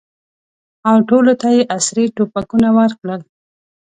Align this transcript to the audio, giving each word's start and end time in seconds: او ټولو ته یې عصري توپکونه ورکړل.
او 0.89 0.95
ټولو 1.09 1.31
ته 1.41 1.47
یې 1.55 1.61
عصري 1.75 2.05
توپکونه 2.15 2.69
ورکړل. 2.77 3.21